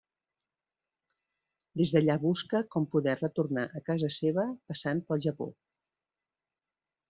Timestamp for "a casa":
3.81-4.13